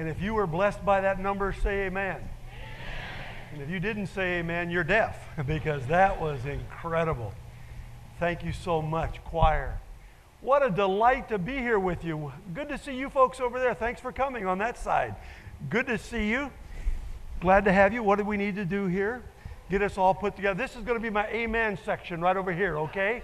[0.00, 2.16] And if you were blessed by that number, say amen.
[2.16, 2.28] amen.
[3.52, 5.14] And if you didn't say amen, you're deaf
[5.46, 7.34] because that was incredible.
[8.18, 9.78] Thank you so much, choir.
[10.40, 12.32] What a delight to be here with you.
[12.54, 13.74] Good to see you folks over there.
[13.74, 15.16] Thanks for coming on that side.
[15.68, 16.50] Good to see you.
[17.40, 18.02] Glad to have you.
[18.02, 19.22] What do we need to do here?
[19.68, 20.56] Get us all put together.
[20.56, 23.22] This is going to be my amen section right over here, okay?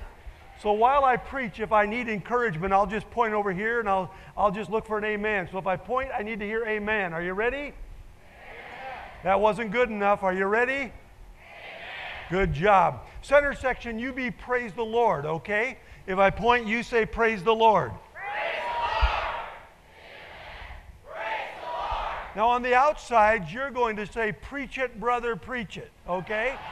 [0.63, 4.11] So while I preach, if I need encouragement, I'll just point over here and I'll,
[4.37, 5.49] I'll just look for an amen.
[5.53, 7.13] So if I point, I need to hear amen.
[7.13, 7.57] Are you ready?
[7.57, 7.75] Amen.
[9.23, 10.23] That wasn't good enough.
[10.23, 10.73] Are you ready?
[10.73, 10.93] Amen.
[12.31, 13.01] Good job.
[13.21, 15.77] Center section, you be praise the Lord, okay?
[16.07, 17.91] If I point, you say praise the Lord.
[18.15, 18.25] Praise
[18.63, 19.35] the Lord.
[21.13, 22.37] Praise the Lord.
[22.37, 26.55] Now on the outside, you're going to say, preach it, brother, preach it, okay?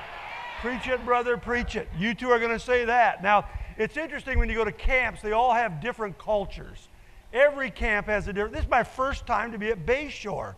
[0.60, 1.88] Preach it, brother, preach it.
[1.98, 3.22] You two are going to say that.
[3.22, 3.44] Now,
[3.76, 6.88] it's interesting when you go to camps, they all have different cultures.
[7.32, 8.54] Every camp has a different.
[8.54, 10.54] This is my first time to be at Bayshore.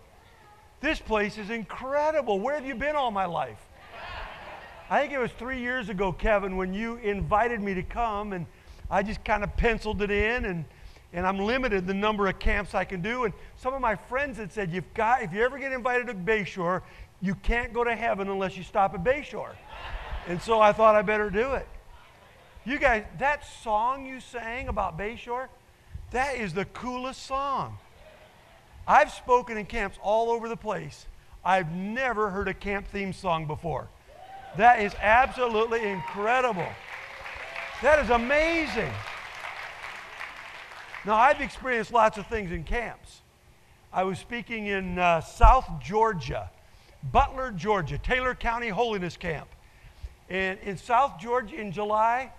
[0.81, 2.39] This place is incredible.
[2.39, 3.59] Where have you been all my life?
[4.89, 8.47] I think it was three years ago, Kevin, when you invited me to come, and
[8.91, 10.65] I just kind of penciled it in, and,
[11.13, 13.25] and I'm limited the number of camps I can do.
[13.25, 16.15] And some of my friends had said, You've got, if you ever get invited to
[16.15, 16.83] Bayshore,
[17.21, 19.55] you can't go to heaven unless you stop at Bayshore.
[20.29, 21.67] And so I thought I better do it.
[22.67, 25.47] You guys, that song you sang about Bayshore,
[26.11, 27.79] that is the coolest song.
[28.89, 31.07] I've spoken in camps all over the place.
[31.45, 33.87] I've never heard a camp theme song before.
[34.57, 36.67] That is absolutely incredible.
[37.83, 38.93] That is amazing.
[41.05, 43.21] Now, I've experienced lots of things in camps.
[43.93, 46.51] I was speaking in uh, South Georgia,
[47.13, 49.47] Butler, Georgia, Taylor County Holiness Camp.
[50.29, 52.33] And in South Georgia in July,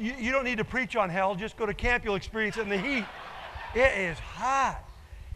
[0.00, 1.34] you, you don't need to preach on hell.
[1.34, 3.04] Just go to camp, you'll experience it in the heat.
[3.74, 4.82] It is hot.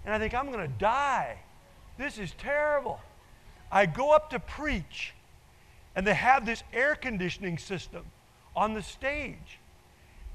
[0.05, 1.39] And I think, I'm going to die.
[1.99, 3.01] This is terrible.
[3.71, 5.13] I go up to preach,
[5.95, 8.05] and they have this air conditioning system
[8.57, 9.59] on the stage.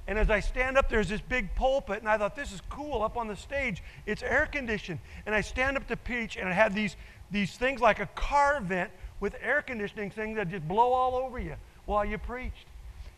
[0.05, 3.01] And as I stand up, there's this big pulpit, and I thought, this is cool
[3.03, 3.81] up on the stage.
[4.05, 4.99] It's air conditioned.
[5.25, 6.97] And I stand up to preach, and it had these,
[7.31, 8.91] these things like a car vent
[9.21, 12.65] with air conditioning things that just blow all over you while you preached.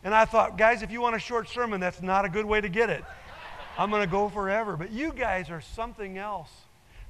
[0.06, 2.62] And I thought, guys, if you want a short sermon, that's not a good way
[2.62, 3.04] to get it.
[3.76, 4.78] I'm going to go forever.
[4.78, 6.52] But you guys are something else.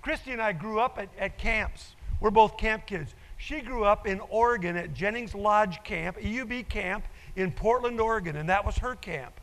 [0.02, 1.96] Christy and I grew up at, at camps.
[2.22, 3.14] We're both camp kids.
[3.36, 7.04] She grew up in Oregon at Jennings Lodge Camp, EUB Camp
[7.36, 9.34] in Portland, Oregon, and that was her camp.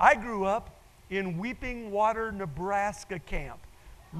[0.00, 3.60] I grew up in Weeping Water, Nebraska camp.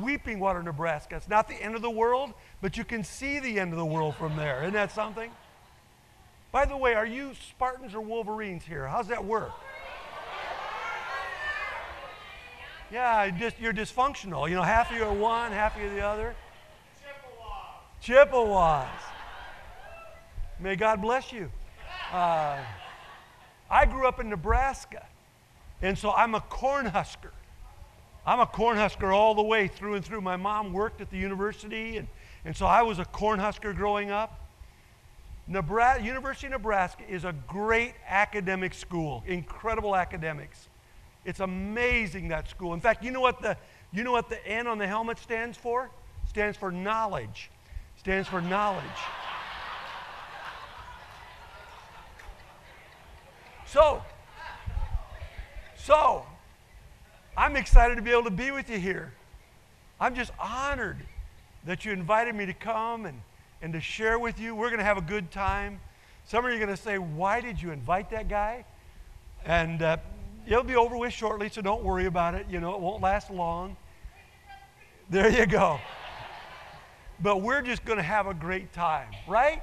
[0.01, 1.17] Weeping Water, Nebraska.
[1.17, 3.85] It's not the end of the world, but you can see the end of the
[3.85, 4.61] world from there.
[4.61, 5.33] Isn't that something?
[6.51, 8.87] By the way, are you Spartans or Wolverines here?
[8.87, 9.53] How's that work?
[12.91, 14.49] Yeah, just, you're dysfunctional.
[14.49, 16.35] You know, half of you are one, half of you are the other.
[18.01, 18.27] Chippewas.
[18.27, 18.89] Chippewas.
[20.59, 21.51] May God bless you.
[22.11, 22.59] Uh,
[23.71, 25.05] I grew up in Nebraska,
[25.83, 27.33] and so I'm a cornhusker.
[28.25, 30.23] I'm a cornhusker all the way through and through.
[30.23, 32.09] My mom worked at the university, and,
[32.47, 34.48] and so I was a cornhusker growing up.
[35.49, 40.69] Nebraska, University of Nebraska is a great academic school, incredible academics.
[41.25, 42.75] It's amazing that school.
[42.75, 43.57] In fact, you know what the
[43.91, 45.91] you know what the N on the helmet stands for?
[46.27, 47.51] Stands for knowledge.
[47.97, 48.85] Stands for knowledge.
[53.65, 54.03] So,
[55.77, 56.25] so
[57.37, 59.13] I'm excited to be able to be with you here.
[60.01, 60.99] I'm just honored
[61.65, 63.21] that you invited me to come and
[63.63, 64.55] and to share with you.
[64.55, 65.81] We're going to have a good time.
[66.25, 68.65] Some of you are going to say, Why did you invite that guy?
[69.45, 69.97] And uh,
[70.47, 72.47] it'll be over with shortly, so don't worry about it.
[72.51, 73.77] You know, it won't last long.
[75.11, 75.81] There you go.
[77.21, 79.63] But we're just going to have a great time, right?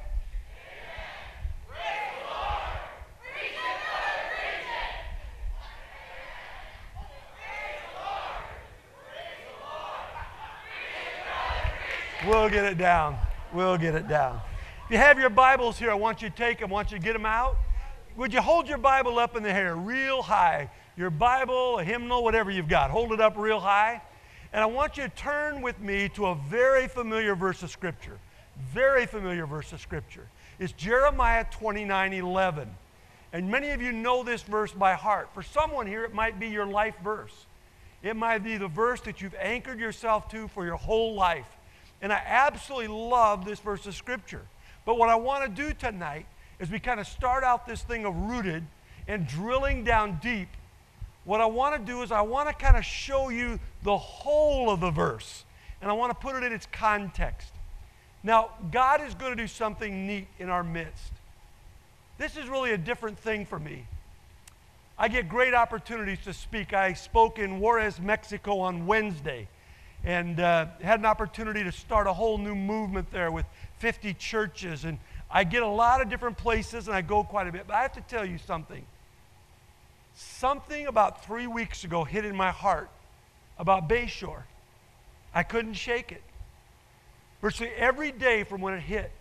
[12.26, 13.20] We'll get it down.
[13.56, 14.42] We'll get it down.
[14.84, 16.72] If you have your Bibles here, I want you to take them.
[16.72, 17.56] I want you to get them out.
[18.18, 20.70] Would you hold your Bible up in the air real high?
[20.98, 22.92] Your Bible, a hymnal, whatever you've got.
[22.92, 24.02] Hold it up real high.
[24.52, 28.20] And I want you to turn with me to a very familiar verse of Scripture.
[28.74, 30.28] Very familiar verse of Scripture.
[30.60, 32.70] It's Jeremiah 29 11.
[33.32, 35.30] And many of you know this verse by heart.
[35.34, 37.46] For someone here, it might be your life verse.
[38.04, 41.48] It might be the verse that you've anchored yourself to for your whole life.
[42.02, 44.42] And I absolutely love this verse of Scripture.
[44.86, 46.28] But what I want to do tonight
[46.60, 48.64] is we kind of start out this thing of rooted
[49.08, 50.50] and drilling down deep.
[51.24, 54.70] What I want to do is I want to kind of show you the whole
[54.70, 55.44] of the verse.
[55.82, 57.52] and I want to put it in its context.
[58.24, 61.14] Now, God is going to do something neat in our midst.
[62.18, 63.86] This is really a different thing for me.
[64.98, 66.74] I get great opportunities to speak.
[66.74, 69.48] I spoke in Juarez, Mexico on Wednesday
[70.06, 73.46] and uh, had an opportunity to start a whole new movement there with
[73.80, 74.86] 50 churches.
[74.86, 75.00] And
[75.32, 77.64] I get a lot of different places and I go quite a bit.
[77.68, 78.86] But I have to tell you something.
[80.14, 82.90] Something about three weeks ago hit in my heart
[83.58, 84.44] about Bayshore.
[85.34, 86.22] I couldn't shake it.
[87.42, 89.12] Virtually every day from when it hit,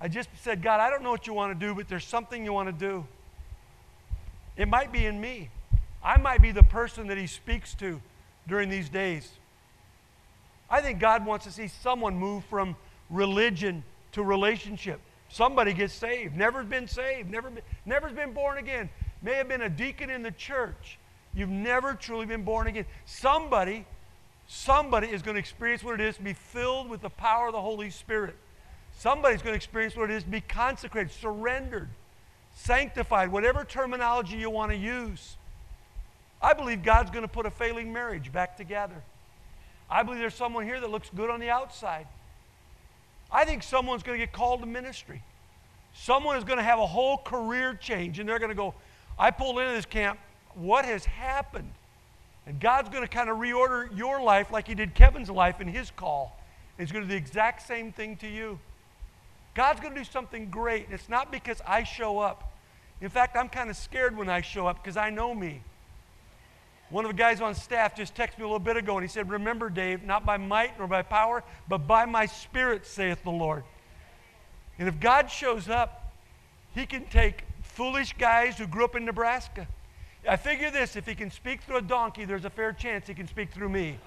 [0.00, 2.44] I just said, God, I don't know what you want to do, but there's something
[2.44, 3.06] you want to do.
[4.56, 5.50] It might be in me.
[6.02, 8.00] I might be the person that he speaks to
[8.46, 9.30] during these days.
[10.72, 12.74] I think God wants to see someone move from
[13.10, 15.00] religion to relationship.
[15.28, 18.88] Somebody gets saved, never been saved, never been, never's been born again.
[19.22, 20.98] May have been a deacon in the church.
[21.34, 22.86] You've never truly been born again.
[23.04, 23.86] Somebody,
[24.48, 27.52] somebody is going to experience what it is to be filled with the power of
[27.52, 28.34] the Holy Spirit.
[28.98, 31.88] Somebody's going to experience what it is to be consecrated, surrendered
[32.54, 35.36] sanctified, whatever terminology you want to use.
[36.40, 39.02] I believe God's going to put a failing marriage back together.
[39.92, 42.06] I believe there's someone here that looks good on the outside.
[43.30, 45.22] I think someone's going to get called to ministry.
[45.94, 48.74] Someone is going to have a whole career change, and they're going to go,
[49.18, 50.18] I pulled into this camp.
[50.54, 51.70] What has happened?
[52.46, 55.68] And God's going to kind of reorder your life like He did Kevin's life in
[55.68, 56.40] his call.
[56.78, 58.58] And He's going to do the exact same thing to you.
[59.54, 60.86] God's going to do something great.
[60.86, 62.50] And it's not because I show up.
[63.02, 65.60] In fact, I'm kind of scared when I show up because I know me.
[66.92, 69.08] One of the guys on staff just texted me a little bit ago and he
[69.08, 73.30] said, Remember, Dave, not by might nor by power, but by my spirit, saith the
[73.30, 73.64] Lord.
[74.78, 76.12] And if God shows up,
[76.74, 79.66] he can take foolish guys who grew up in Nebraska.
[80.28, 83.14] I figure this if he can speak through a donkey, there's a fair chance he
[83.14, 83.98] can speak through me.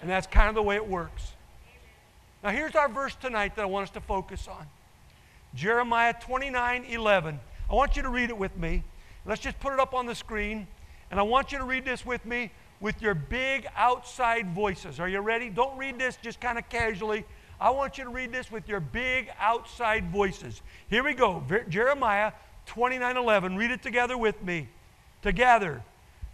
[0.00, 1.34] And that's kind of the way it works.
[2.42, 4.66] Now, here's our verse tonight that I want us to focus on
[5.54, 7.38] Jeremiah 29 11.
[7.70, 8.82] I want you to read it with me.
[9.24, 10.66] Let's just put it up on the screen.
[11.10, 15.00] And I want you to read this with me with your big outside voices.
[15.00, 15.50] Are you ready?
[15.50, 17.24] Don't read this just kind of casually.
[17.60, 20.62] I want you to read this with your big outside voices.
[20.88, 21.44] Here we go.
[21.68, 22.32] Jeremiah
[22.66, 23.56] 29 11.
[23.56, 24.68] Read it together with me.
[25.20, 25.82] Together.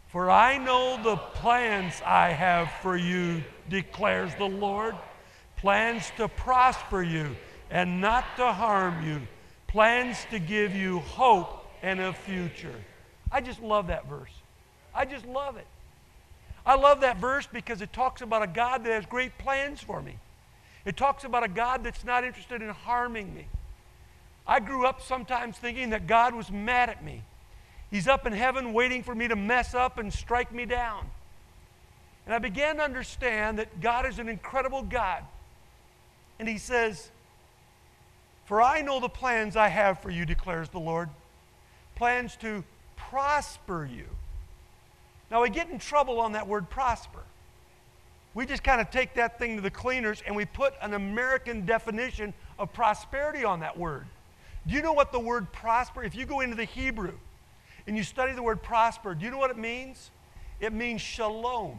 [0.08, 4.94] For I know the plans I have for you, declares the Lord
[5.56, 7.34] plans to prosper you
[7.70, 9.20] and not to harm you,
[9.66, 12.74] plans to give you hope and a future.
[13.32, 14.30] I just love that verse.
[14.96, 15.66] I just love it.
[16.64, 20.00] I love that verse because it talks about a God that has great plans for
[20.02, 20.16] me.
[20.84, 23.46] It talks about a God that's not interested in harming me.
[24.46, 27.22] I grew up sometimes thinking that God was mad at me.
[27.90, 31.06] He's up in heaven waiting for me to mess up and strike me down.
[32.24, 35.22] And I began to understand that God is an incredible God
[36.38, 37.10] and he says,
[38.44, 41.08] For I know the plans I have for you, declares the Lord
[41.94, 42.62] plans to
[42.96, 44.06] prosper you.
[45.30, 47.20] Now, we get in trouble on that word prosper.
[48.34, 51.64] We just kind of take that thing to the cleaners and we put an American
[51.64, 54.06] definition of prosperity on that word.
[54.66, 57.14] Do you know what the word prosper, if you go into the Hebrew
[57.86, 60.10] and you study the word prosper, do you know what it means?
[60.60, 61.78] It means shalom.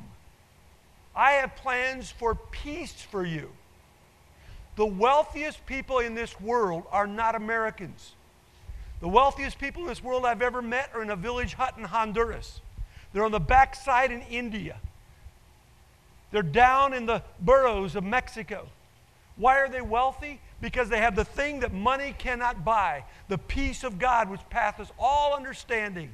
[1.16, 3.50] I have plans for peace for you.
[4.78, 8.14] The wealthiest people in this world are not Americans.
[9.00, 11.84] The wealthiest people in this world I've ever met are in a village hut in
[11.84, 12.62] Honduras.
[13.18, 14.78] They're on the backside in India.
[16.30, 18.68] They're down in the burrows of Mexico.
[19.38, 20.40] Why are they wealthy?
[20.62, 24.92] Because they have the thing that money cannot buy the peace of God, which passeth
[25.00, 26.14] all understanding.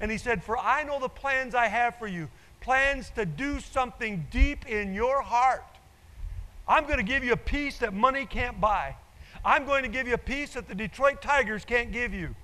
[0.00, 2.30] And he said, For I know the plans I have for you
[2.62, 5.66] plans to do something deep in your heart
[6.66, 8.96] I'm going to give you a peace that money can't buy.
[9.44, 12.34] I'm going to give you a peace that the Detroit Tigers can't give you.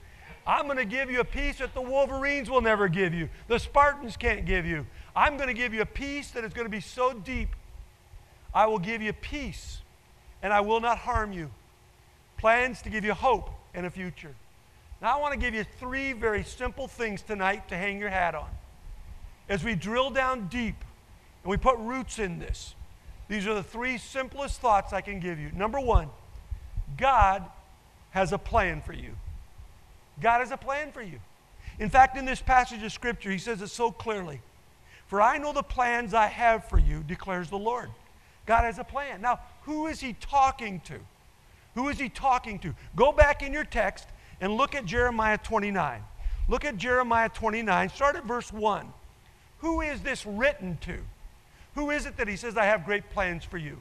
[0.47, 3.59] I'm going to give you a peace that the Wolverines will never give you, the
[3.59, 4.87] Spartans can't give you.
[5.17, 7.49] I'm going to give you a peace that is going to be so deep.
[8.53, 9.79] I will give you peace
[10.43, 11.51] and I will not harm you.
[12.37, 14.35] Plans to give you hope and a future.
[15.01, 18.35] Now, I want to give you three very simple things tonight to hang your hat
[18.35, 18.49] on.
[19.49, 20.77] As we drill down deep
[21.43, 22.75] and we put roots in this,
[23.29, 25.51] these are the three simplest thoughts I can give you.
[25.53, 26.09] Number one,
[26.97, 27.45] God
[28.11, 29.13] has a plan for you.
[30.21, 31.21] God has a plan for you.
[31.79, 34.41] In fact, in this passage of Scripture, he says it so clearly
[35.07, 37.91] For I know the plans I have for you, declares the Lord.
[38.47, 39.21] God has a plan.
[39.21, 40.99] Now, who is he talking to?
[41.75, 42.75] Who is he talking to?
[42.95, 44.07] Go back in your text
[44.41, 46.03] and look at Jeremiah 29.
[46.49, 48.93] Look at Jeremiah 29, start at verse 1.
[49.59, 50.99] Who is this written to?
[51.75, 53.79] Who is it that he says, I have great plans for you?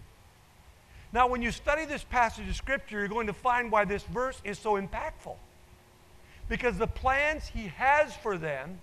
[1.11, 4.41] Now, when you study this passage of Scripture, you're going to find why this verse
[4.43, 5.35] is so impactful.
[6.53, 8.77] Because the plans he has for them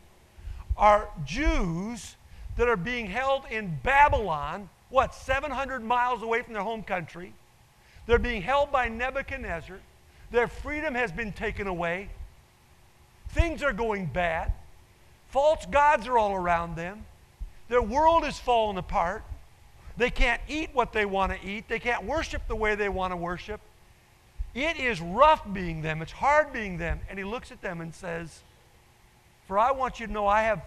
[0.77, 2.17] are Jews
[2.57, 7.33] that are being held in Babylon, what, 700 miles away from their home country.
[8.07, 9.79] They're being held by Nebuchadnezzar.
[10.33, 12.11] Their freedom has been taken away.
[13.29, 14.53] Things are going bad.
[15.29, 17.05] False gods are all around them.
[17.69, 19.23] Their world is falling apart.
[19.97, 21.69] They can't eat what they want to eat.
[21.69, 23.61] They can't worship the way they want to worship.
[24.54, 26.02] It is rough being them.
[26.02, 27.00] It's hard being them.
[27.09, 28.40] And he looks at them and says,
[29.47, 30.62] For I want you to know I have,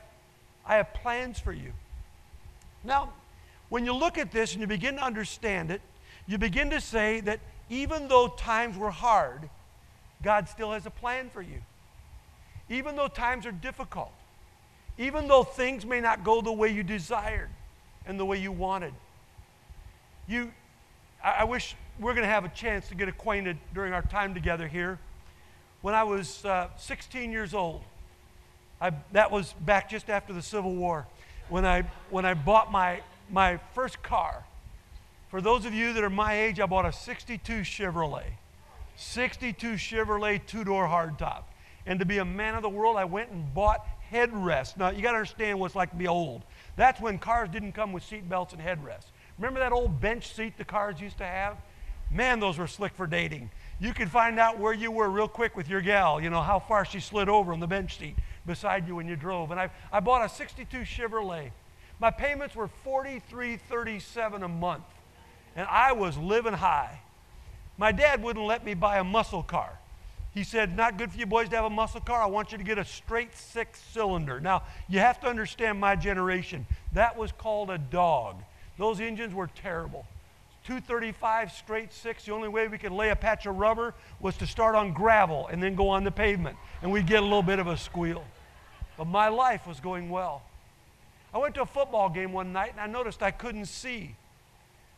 [0.65, 1.73] I have plans for you.
[2.83, 3.13] Now,
[3.69, 5.81] when you look at this and you begin to understand it,
[6.27, 9.49] you begin to say that even though times were hard,
[10.21, 11.61] God still has a plan for you.
[12.69, 14.11] Even though times are difficult,
[14.97, 17.49] even though things may not go the way you desired
[18.05, 18.93] and the way you wanted.
[20.27, 20.51] You,
[21.23, 24.33] I, I wish we're going to have a chance to get acquainted during our time
[24.33, 24.99] together here.
[25.81, 27.81] When I was uh, 16 years old,
[28.81, 31.05] I, that was back just after the Civil War,
[31.49, 34.43] when I, when I bought my, my first car.
[35.29, 38.23] For those of you that are my age, I bought a 62 Chevrolet.
[38.95, 41.43] 62 Chevrolet two door hardtop.
[41.85, 44.77] And to be a man of the world, I went and bought headrests.
[44.77, 46.43] Now, you got to understand what it's like to be old.
[46.75, 49.11] That's when cars didn't come with seat belts and headrests.
[49.37, 51.57] Remember that old bench seat the cars used to have?
[52.11, 53.49] Man, those were slick for dating.
[53.79, 56.59] You could find out where you were real quick with your gal, you know, how
[56.59, 59.51] far she slid over on the bench seat beside you when you drove.
[59.51, 61.51] And I, I bought a 62 Chevrolet.
[61.99, 64.83] My payments were 43.37 a month,
[65.55, 66.99] and I was living high.
[67.77, 69.79] My dad wouldn't let me buy a muscle car.
[70.33, 72.21] He said, Not good for you boys to have a muscle car.
[72.21, 74.39] I want you to get a straight six cylinder.
[74.39, 76.65] Now, you have to understand my generation.
[76.93, 78.37] That was called a dog.
[78.77, 80.05] Those engines were terrible.
[80.65, 82.25] 235 straight six.
[82.25, 85.47] The only way we could lay a patch of rubber was to start on gravel
[85.47, 88.23] and then go on the pavement, and we'd get a little bit of a squeal.
[88.97, 90.43] But my life was going well.
[91.33, 94.15] I went to a football game one night and I noticed I couldn't see.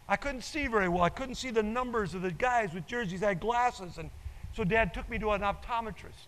[0.08, 1.02] I couldn't see very well.
[1.02, 3.24] I couldn't see the numbers of the guys with jerseys.
[3.24, 4.12] I had glasses, and
[4.54, 6.28] so dad took me to an optometrist.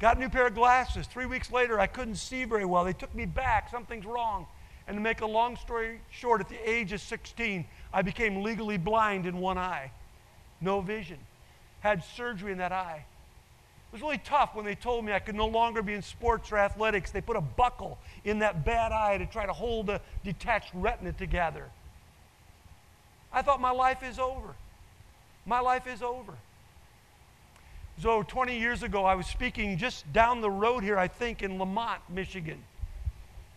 [0.00, 1.06] Got a new pair of glasses.
[1.06, 2.84] Three weeks later, I couldn't see very well.
[2.84, 3.70] They took me back.
[3.70, 4.46] Something's wrong.
[4.88, 8.78] And to make a long story short, at the age of 16, I became legally
[8.78, 9.92] blind in one eye,
[10.62, 11.18] no vision.
[11.80, 13.04] Had surgery in that eye.
[13.04, 16.50] It was really tough when they told me I could no longer be in sports
[16.50, 17.10] or athletics.
[17.10, 21.12] They put a buckle in that bad eye to try to hold the detached retina
[21.12, 21.66] together.
[23.30, 24.56] I thought my life is over.
[25.44, 26.32] My life is over.
[28.00, 31.58] So 20 years ago, I was speaking just down the road here, I think, in
[31.58, 32.62] Lamont, Michigan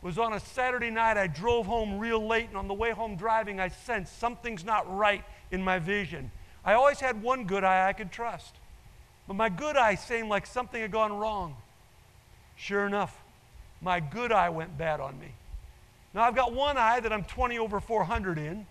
[0.01, 1.17] was on a Saturday night.
[1.17, 4.93] I drove home real late, and on the way home driving, I sensed something's not
[4.96, 6.31] right in my vision.
[6.65, 8.55] I always had one good eye I could trust,
[9.27, 11.55] but my good eye seemed like something had gone wrong.
[12.55, 13.24] Sure enough,
[13.81, 15.29] my good eye went bad on me.
[16.13, 18.65] Now I've got one eye that I'm 20 over 400 in,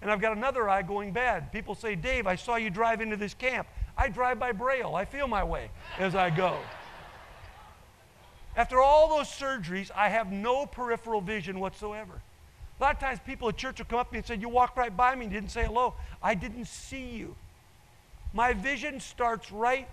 [0.00, 1.52] and I've got another eye going bad.
[1.52, 3.66] People say, Dave, I saw you drive into this camp.
[3.96, 4.94] I drive by Braille.
[4.94, 6.58] I feel my way as I go.
[8.56, 12.20] After all those surgeries, I have no peripheral vision whatsoever.
[12.78, 14.48] A lot of times people at church will come up to me and say, You
[14.48, 15.94] walked right by me and didn't say hello.
[16.22, 17.34] I didn't see you.
[18.34, 19.88] My vision starts right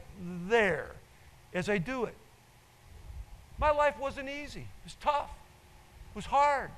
[0.47, 0.91] there
[1.53, 2.15] as I do it.
[3.57, 4.61] My life wasn't easy.
[4.61, 5.29] It was tough.
[6.11, 6.71] It was hard.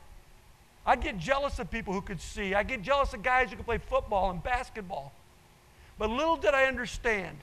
[0.86, 2.56] I get jealous of people who could see.
[2.56, 5.14] I get jealous of guys who could play football and basketball.
[6.00, 7.38] But little did I understand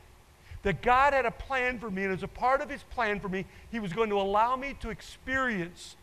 [0.63, 3.29] that God had a plan for me, and as a part of His plan for
[3.29, 5.97] me, He was going to allow me to experience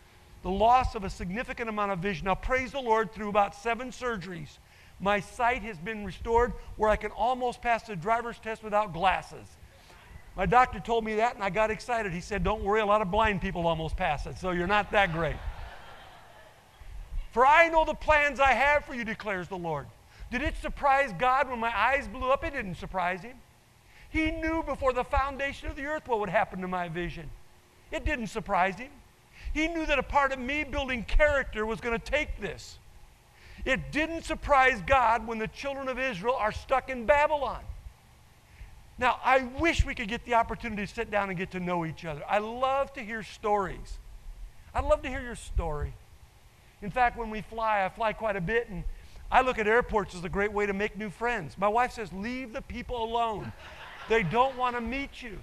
[0.43, 2.25] the loss of a significant amount of vision.
[2.25, 4.59] Now, praise the Lord, through about seven surgeries,
[4.99, 9.47] my sight has been restored where I can almost pass the driver's test without glasses.
[10.35, 12.11] My doctor told me that, and I got excited.
[12.11, 14.91] He said, Don't worry, a lot of blind people almost pass it, so you're not
[14.91, 15.35] that great.
[17.31, 19.87] For I know the plans I have for you, declares the Lord.
[20.31, 22.43] Did it surprise God when my eyes blew up?
[22.43, 23.37] It didn't surprise him.
[24.15, 27.29] He knew before the foundation of the earth what would happen to my vision.
[27.91, 28.91] It didn't surprise him.
[29.53, 32.77] He knew that a part of me building character was going to take this.
[33.65, 37.59] It didn't surprise God when the children of Israel are stuck in Babylon.
[38.97, 41.85] Now, I wish we could get the opportunity to sit down and get to know
[41.85, 42.23] each other.
[42.25, 43.97] I love to hear stories.
[44.73, 45.91] I'd love to hear your story.
[46.81, 48.85] In fact, when we fly, I fly quite a bit, and
[49.29, 51.57] I look at airports as a great way to make new friends.
[51.57, 53.51] My wife says, Leave the people alone.
[54.09, 55.37] They don't want to meet you.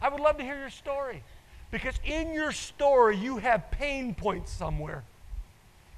[0.00, 1.22] I would love to hear your story
[1.70, 5.04] because in your story, you have pain points somewhere.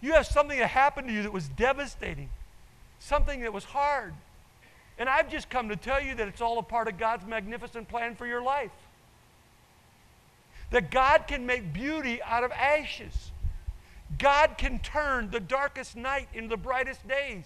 [0.00, 2.30] You have something that happened to you that was devastating,
[2.98, 4.14] something that was hard.
[4.98, 7.88] And I've just come to tell you that it's all a part of God's magnificent
[7.88, 8.72] plan for your life.
[10.70, 13.32] That God can make beauty out of ashes.
[14.18, 17.44] God can turn the darkest night into the brightest days.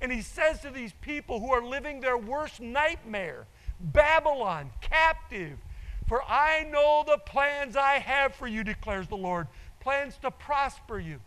[0.00, 3.46] And he says to these people who are living their worst nightmare,
[3.80, 5.58] Babylon, captive,
[6.06, 9.46] for I know the plans I have for you, declares the Lord
[9.80, 11.20] plans to prosper you.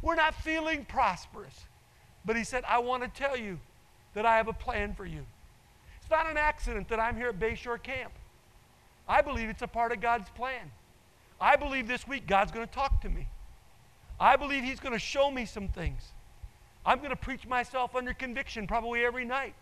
[0.00, 1.64] We're not feeling prosperous.
[2.24, 3.58] But he said, I want to tell you
[4.14, 5.26] that I have a plan for you.
[6.00, 8.12] It's not an accident that I'm here at Bayshore Camp.
[9.08, 10.70] I believe it's a part of God's plan.
[11.40, 13.28] I believe this week God's going to talk to me.
[14.18, 16.02] I believe He's going to show me some things.
[16.86, 19.54] I'm going to preach myself under conviction probably every night.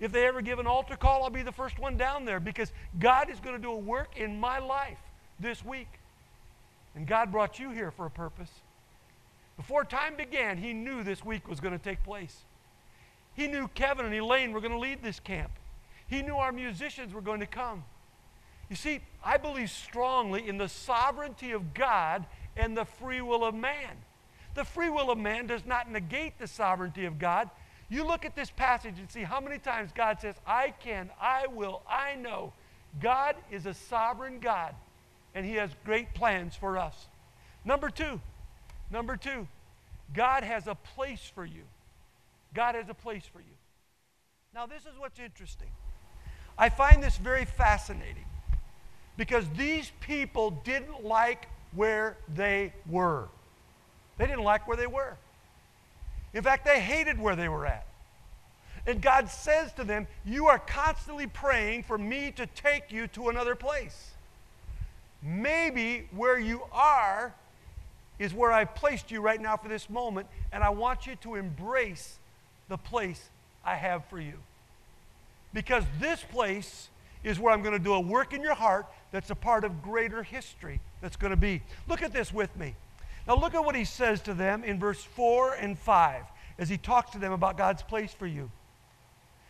[0.00, 2.72] If they ever give an altar call, I'll be the first one down there because
[2.98, 4.98] God is going to do a work in my life
[5.38, 5.88] this week.
[6.96, 8.50] And God brought you here for a purpose.
[9.56, 12.36] Before time began, He knew this week was going to take place.
[13.34, 15.52] He knew Kevin and Elaine were going to lead this camp.
[16.08, 17.84] He knew our musicians were going to come.
[18.68, 22.26] You see, I believe strongly in the sovereignty of God
[22.56, 23.96] and the free will of man.
[24.54, 27.50] The free will of man does not negate the sovereignty of God.
[27.88, 31.46] You look at this passage and see how many times God says, I can, I
[31.48, 32.52] will, I know.
[33.00, 34.74] God is a sovereign God,
[35.34, 37.06] and He has great plans for us.
[37.64, 38.20] Number two,
[38.90, 39.48] number two,
[40.12, 41.62] God has a place for you.
[42.54, 43.56] God has a place for you.
[44.54, 45.70] Now, this is what's interesting.
[46.56, 48.26] I find this very fascinating
[49.16, 53.28] because these people didn't like where they were.
[54.18, 55.16] They didn't like where they were.
[56.32, 57.86] In fact, they hated where they were at.
[58.86, 63.28] And God says to them, You are constantly praying for me to take you to
[63.28, 64.10] another place.
[65.22, 67.32] Maybe where you are
[68.18, 71.34] is where I placed you right now for this moment, and I want you to
[71.34, 72.18] embrace
[72.68, 73.30] the place
[73.64, 74.34] I have for you.
[75.52, 76.88] Because this place
[77.22, 79.82] is where I'm going to do a work in your heart that's a part of
[79.82, 81.62] greater history that's going to be.
[81.88, 82.74] Look at this with me.
[83.26, 86.24] Now, look at what he says to them in verse 4 and 5
[86.58, 88.50] as he talks to them about God's place for you.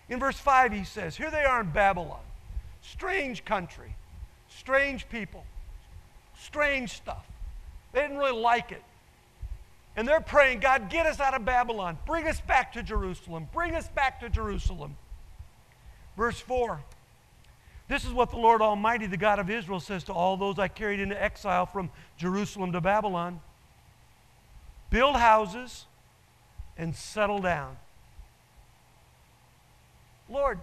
[0.08, 2.20] In verse 5, he says, Here they are in Babylon,
[2.82, 3.96] strange country,
[4.48, 5.44] strange people,
[6.38, 7.26] strange stuff.
[7.92, 8.82] They didn't really like it.
[9.96, 11.98] And they're praying, God, get us out of Babylon.
[12.06, 13.48] Bring us back to Jerusalem.
[13.52, 14.96] Bring us back to Jerusalem.
[16.16, 16.80] Verse 4
[17.88, 20.68] This is what the Lord Almighty, the God of Israel, says to all those I
[20.68, 23.40] carried into exile from Jerusalem to Babylon
[24.94, 25.86] build houses
[26.78, 27.76] and settle down.
[30.30, 30.60] Lord,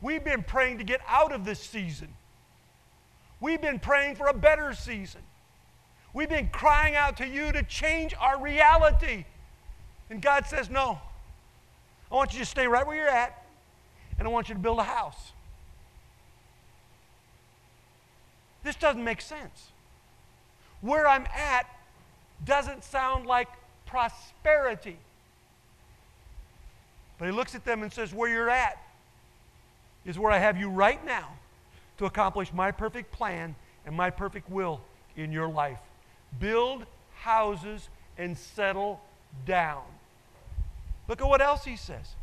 [0.00, 2.06] we've been praying to get out of this season.
[3.40, 5.20] We've been praying for a better season.
[6.14, 9.24] We've been crying out to you to change our reality.
[10.10, 11.00] And God says, No.
[12.12, 13.44] I want you to stay right where you're at,
[14.20, 15.32] and I want you to build a house.
[18.62, 19.72] This doesn't make sense.
[20.80, 21.66] Where I'm at
[22.44, 23.48] doesn't sound like
[23.86, 24.96] prosperity.
[27.18, 28.78] But he looks at them and says, Where you're at
[30.04, 31.28] is where I have you right now
[31.98, 34.80] to accomplish my perfect plan and my perfect will
[35.16, 35.80] in your life.
[36.38, 39.00] Build houses and settle
[39.46, 39.82] down.
[41.08, 42.14] Look at what else he says.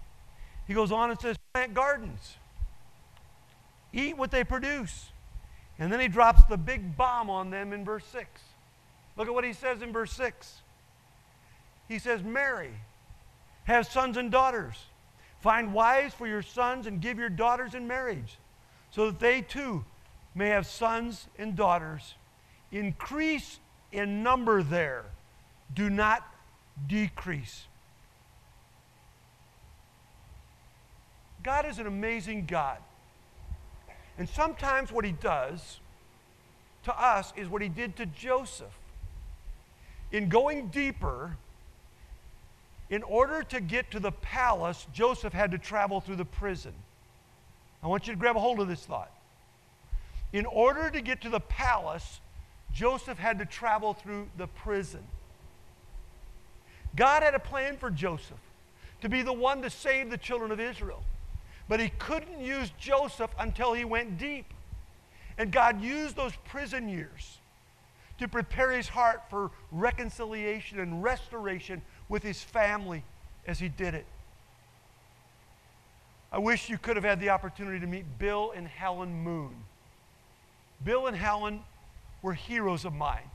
[0.67, 2.35] He goes on and says, Plant gardens,
[3.93, 5.09] eat what they produce.
[5.77, 8.27] And then he drops the big bomb on them in verse 6.
[9.17, 10.61] Look at what he says in verse 6.
[11.87, 12.71] He says, Marry,
[13.65, 14.75] have sons and daughters.
[15.39, 18.37] Find wives for your sons and give your daughters in marriage,
[18.91, 19.85] so that they too
[20.33, 22.15] may have sons and daughters.
[22.71, 23.59] Increase
[23.91, 25.05] in number there,
[25.73, 26.23] do not
[26.87, 27.67] decrease.
[31.43, 32.79] God is an amazing God.
[34.17, 35.79] And sometimes what he does
[36.83, 38.73] to us is what he did to Joseph.
[40.15, 41.35] In going deeper,
[42.89, 46.71] in order to get to the palace, Joseph had to travel through the prison.
[47.83, 49.11] I want you to grab a hold of this thought.
[50.31, 52.21] In order to get to the palace,
[52.71, 55.03] Joseph had to travel through the prison.
[56.95, 58.39] God had a plan for Joseph
[59.01, 61.03] to be the one to save the children of Israel.
[61.67, 64.45] But he couldn't use Joseph until he went deep.
[65.37, 67.39] And God used those prison years
[68.19, 73.03] to prepare his heart for reconciliation and restoration with his family
[73.47, 74.05] as he did it.
[76.31, 79.55] I wish you could have had the opportunity to meet Bill and Helen Moon.
[80.83, 81.61] Bill and Helen
[82.21, 83.29] were heroes of mine.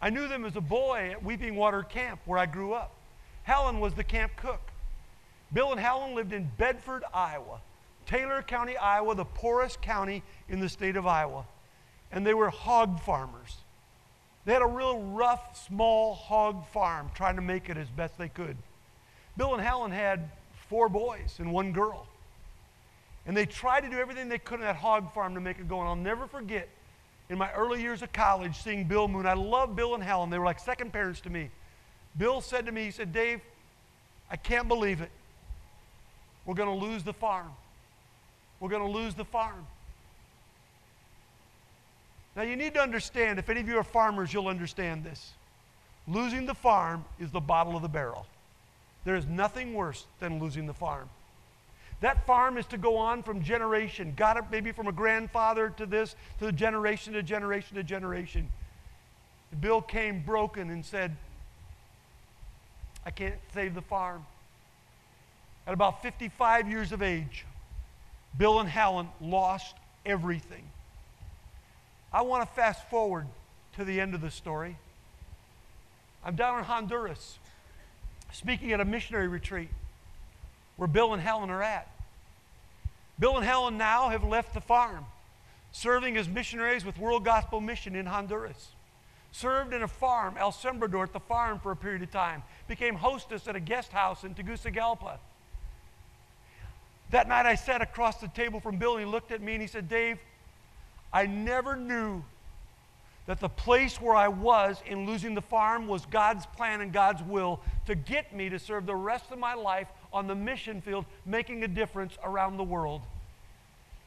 [0.00, 2.92] I knew them as a boy at Weeping Water Camp where I grew up.
[3.42, 4.60] Helen was the camp cook.
[5.52, 7.60] Bill and Helen lived in Bedford, Iowa.
[8.06, 11.46] Taylor County, Iowa, the poorest county in the state of Iowa.
[12.12, 13.56] And they were hog farmers.
[14.44, 18.28] They had a real rough, small hog farm trying to make it as best they
[18.28, 18.56] could.
[19.36, 20.30] Bill and Helen had
[20.68, 22.06] four boys and one girl.
[23.26, 25.68] And they tried to do everything they could on that hog farm to make it
[25.68, 25.80] go.
[25.80, 26.68] And I'll never forget
[27.30, 29.26] in my early years of college seeing Bill Moon.
[29.26, 30.28] I love Bill and Helen.
[30.28, 31.50] They were like second parents to me.
[32.18, 33.40] Bill said to me, he said, Dave,
[34.30, 35.10] I can't believe it.
[36.44, 37.50] We're going to lose the farm.
[38.60, 39.66] We're going to lose the farm.
[42.36, 45.32] Now, you need to understand, if any of you are farmers, you'll understand this.
[46.08, 48.26] Losing the farm is the bottle of the barrel.
[49.04, 51.08] There is nothing worse than losing the farm.
[52.00, 54.12] That farm is to go on from generation.
[54.16, 58.48] Got it maybe from a grandfather to this, to the generation to generation to generation.
[59.60, 61.16] Bill came broken and said,
[63.06, 64.26] I can't save the farm.
[65.66, 67.46] At about 55 years of age,
[68.36, 70.64] Bill and Helen lost everything.
[72.14, 73.26] I want to fast forward
[73.76, 74.78] to the end of the story.
[76.24, 77.40] I'm down in Honduras
[78.30, 79.68] speaking at a missionary retreat
[80.76, 81.90] where Bill and Helen are at.
[83.18, 85.06] Bill and Helen now have left the farm,
[85.72, 88.68] serving as missionaries with World Gospel Mission in Honduras.
[89.32, 92.44] Served in a farm, El Sembrador, at the farm for a period of time.
[92.68, 95.18] Became hostess at a guest house in Tegucigalpa.
[97.10, 99.60] That night I sat across the table from Bill and he looked at me and
[99.60, 100.18] he said, Dave,
[101.14, 102.24] I never knew
[103.26, 107.22] that the place where I was in losing the farm was God's plan and God's
[107.22, 111.06] will to get me to serve the rest of my life on the mission field,
[111.24, 113.00] making a difference around the world.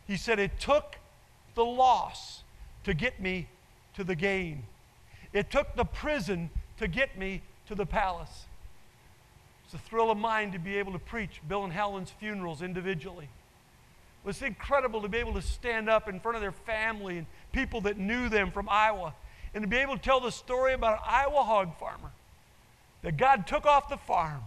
[0.05, 0.97] He said, It took
[1.55, 2.43] the loss
[2.83, 3.47] to get me
[3.95, 4.63] to the gain,
[5.33, 8.45] it took the prison to get me to the palace.
[9.65, 13.27] It's a thrill of mine to be able to preach Bill and Helen's funerals individually.
[14.27, 17.79] Was incredible to be able to stand up in front of their family and people
[17.81, 19.13] that knew them from Iowa
[19.53, 22.11] and to be able to tell the story about an Iowa hog farmer
[23.03, 24.41] that God took off the farm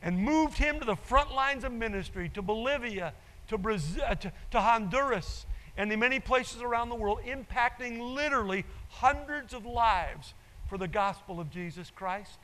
[0.00, 3.12] and moved him to the front lines of ministry to Bolivia,
[3.48, 5.44] to, Brazil, uh, to, to Honduras,
[5.76, 10.32] and in many places around the world, impacting literally hundreds of lives
[10.66, 12.38] for the gospel of Jesus Christ.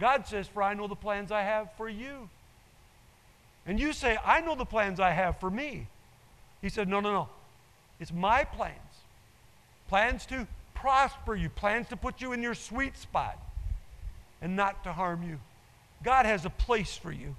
[0.00, 2.28] God says, For I know the plans I have for you.
[3.68, 5.86] And you say, I know the plans I have for me.
[6.62, 7.28] He said, No, no, no.
[8.00, 8.74] It's my plans.
[9.88, 13.38] Plans to prosper you, plans to put you in your sweet spot
[14.40, 15.38] and not to harm you.
[16.02, 17.36] God has a place for you.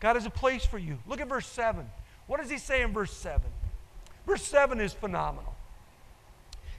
[0.00, 0.98] God has a place for you.
[1.06, 1.88] Look at verse 7.
[2.26, 3.42] What does he say in verse 7?
[4.26, 5.54] Verse 7 is phenomenal.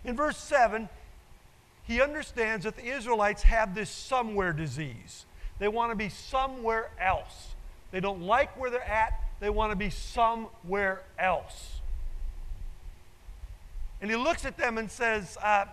[0.03, 0.89] In verse 7,
[1.83, 5.25] he understands that the Israelites have this somewhere disease.
[5.59, 7.55] They want to be somewhere else.
[7.91, 11.81] They don't like where they're at, they want to be somewhere else.
[14.01, 15.65] And he looks at them and says, uh,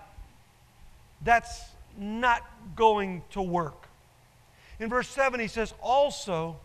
[1.22, 1.62] That's
[1.98, 2.42] not
[2.76, 3.88] going to work.
[4.80, 6.56] In verse 7, he says, Also,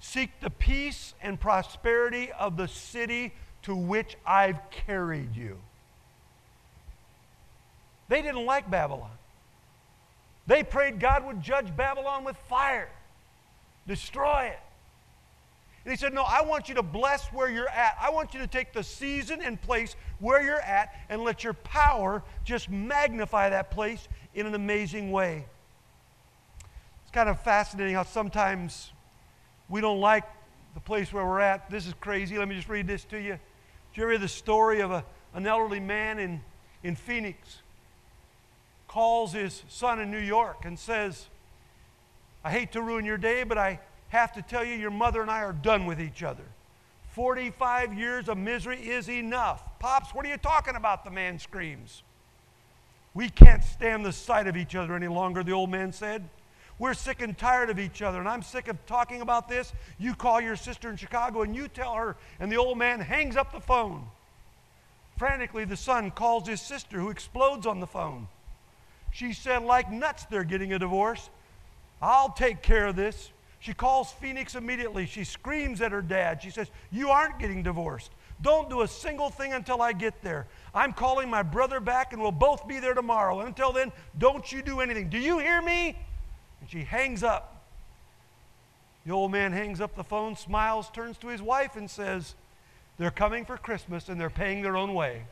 [0.00, 5.58] seek the peace and prosperity of the city to which I've carried you.
[8.08, 9.10] They didn't like Babylon.
[10.46, 12.90] They prayed God would judge Babylon with fire,
[13.86, 14.58] destroy it.
[15.84, 17.96] And he said, No, I want you to bless where you're at.
[18.00, 21.54] I want you to take the season and place where you're at and let your
[21.54, 25.44] power just magnify that place in an amazing way.
[27.02, 28.92] It's kind of fascinating how sometimes
[29.68, 30.24] we don't like
[30.74, 31.68] the place where we're at.
[31.68, 32.38] This is crazy.
[32.38, 33.32] Let me just read this to you.
[33.32, 36.40] Did you ever hear the story of a, an elderly man in,
[36.82, 37.62] in Phoenix?
[38.92, 41.28] calls his son in New York and says,
[42.44, 45.30] I hate to ruin your day, but I have to tell you, your mother and
[45.30, 46.44] I are done with each other.
[47.12, 49.62] 45 years of misery is enough.
[49.78, 51.04] Pops, what are you talking about?
[51.04, 52.02] The man screams.
[53.14, 56.28] We can't stand the sight of each other any longer, the old man said.
[56.78, 59.72] We're sick and tired of each other, and I'm sick of talking about this.
[59.98, 63.36] You call your sister in Chicago and you tell her, and the old man hangs
[63.36, 64.06] up the phone.
[65.18, 68.26] Frantically, the son calls his sister, who explodes on the phone.
[69.12, 71.28] She said, like nuts, they're getting a divorce.
[72.02, 73.30] I'll take care of this.
[73.60, 75.06] She calls Phoenix immediately.
[75.06, 76.42] She screams at her dad.
[76.42, 78.10] She says, You aren't getting divorced.
[78.42, 80.48] Don't do a single thing until I get there.
[80.74, 83.40] I'm calling my brother back and we'll both be there tomorrow.
[83.40, 85.08] Until then, don't you do anything.
[85.08, 85.96] Do you hear me?
[86.60, 87.64] And she hangs up.
[89.06, 92.34] The old man hangs up the phone, smiles, turns to his wife, and says,
[92.98, 95.22] They're coming for Christmas and they're paying their own way.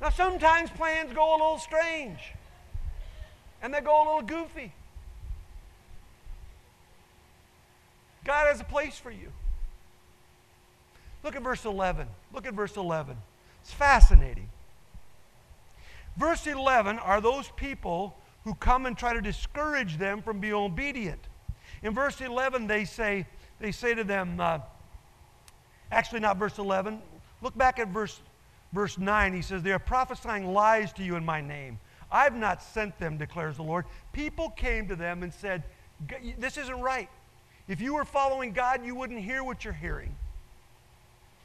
[0.00, 2.18] Now, sometimes plans go a little strange
[3.62, 4.72] and they go a little goofy.
[8.24, 9.32] God has a place for you.
[11.22, 12.06] Look at verse 11.
[12.32, 13.16] Look at verse 11.
[13.62, 14.48] It's fascinating.
[16.16, 21.20] Verse 11 are those people who come and try to discourage them from being obedient.
[21.82, 23.26] In verse 11, they say,
[23.60, 24.58] they say to them, uh,
[25.90, 27.00] actually, not verse 11.
[27.42, 28.20] Look back at verse,
[28.72, 29.32] verse 9.
[29.32, 31.78] He says, They are prophesying lies to you in my name.
[32.10, 33.84] I've not sent them, declares the Lord.
[34.12, 35.64] People came to them and said,
[36.38, 37.08] This isn't right.
[37.68, 40.14] If you were following God, you wouldn't hear what you're hearing.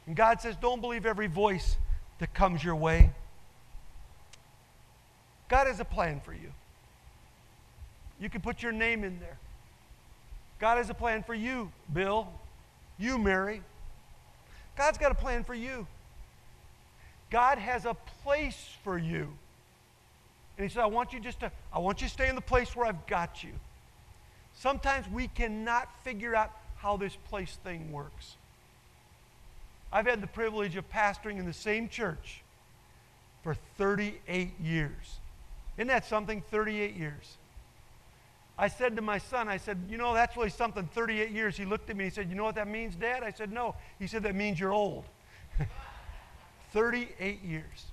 [0.06, 1.76] And God says, Don't believe every voice
[2.18, 3.10] that comes your way.
[5.48, 6.52] God has a plan for you.
[8.20, 9.36] You can put your name in there.
[10.60, 12.28] God has a plan for you, Bill.
[12.96, 13.62] You, Mary.
[14.76, 15.86] God's got a plan for you.
[17.32, 19.26] God has a place for you.
[20.58, 22.42] And he said, I want you just to, I want you to stay in the
[22.42, 23.52] place where I've got you.
[24.54, 28.36] Sometimes we cannot figure out how this place thing works.
[29.90, 32.42] I've had the privilege of pastoring in the same church
[33.42, 35.18] for 38 years.
[35.78, 36.42] Isn't that something?
[36.50, 37.36] 38 years.
[38.58, 41.56] I said to my son, I said, you know, that's really something, 38 years.
[41.56, 43.22] He looked at me and he said, you know what that means, Dad?
[43.22, 43.74] I said, no.
[43.98, 45.04] He said, that means you're old.
[46.72, 47.86] 38 years.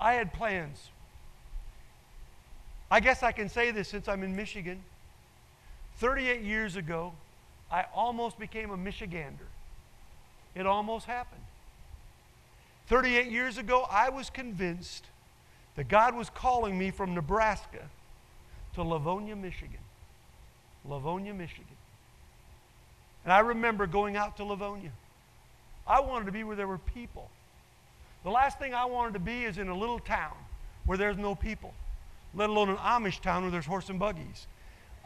[0.00, 0.88] I had plans.
[2.90, 4.82] I guess I can say this since I'm in Michigan.
[5.98, 7.12] 38 years ago,
[7.70, 9.46] I almost became a Michigander.
[10.54, 11.42] It almost happened.
[12.88, 15.04] 38 years ago, I was convinced
[15.76, 17.88] that God was calling me from Nebraska
[18.74, 19.78] to Livonia, Michigan.
[20.84, 21.76] Livonia, Michigan.
[23.24, 24.92] And I remember going out to Livonia.
[25.86, 27.30] I wanted to be where there were people.
[28.24, 30.34] The last thing I wanted to be is in a little town
[30.86, 31.74] where there's no people,
[32.34, 34.46] let alone an Amish town where there's horse and buggies.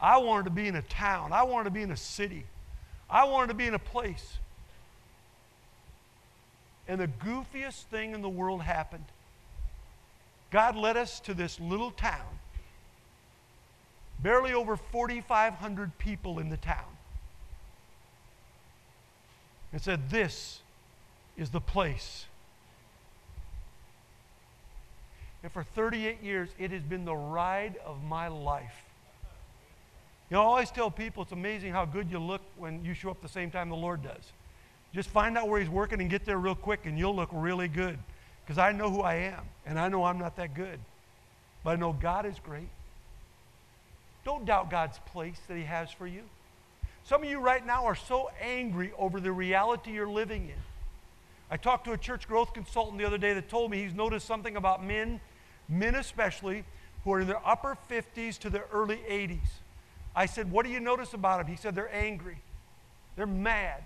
[0.00, 1.32] I wanted to be in a town.
[1.32, 2.44] I wanted to be in a city.
[3.08, 4.38] I wanted to be in a place.
[6.86, 9.04] And the goofiest thing in the world happened.
[10.50, 12.38] God led us to this little town.
[14.22, 16.93] Barely over 4,500 people in the town.
[19.74, 20.60] And said, This
[21.36, 22.24] is the place
[25.44, 28.82] And for 38 years, it has been the ride of my life.
[30.30, 33.10] You know, I always tell people it's amazing how good you look when you show
[33.10, 34.32] up the same time the Lord does.
[34.94, 37.68] Just find out where He's working and get there real quick, and you'll look really
[37.68, 37.98] good.
[38.42, 40.80] Because I know who I am, and I know I'm not that good.
[41.62, 42.68] But I know God is great.
[44.24, 46.22] Don't doubt God's place that He has for you.
[47.04, 50.62] Some of you right now are so angry over the reality you're living in.
[51.50, 54.26] I talked to a church growth consultant the other day that told me he's noticed
[54.26, 55.20] something about men
[55.68, 56.64] men especially,
[57.04, 59.38] who are in their upper 50s to their early 80s.
[60.16, 61.46] I said, What do you notice about them?
[61.46, 62.38] He said, They're angry.
[63.16, 63.82] They're mad.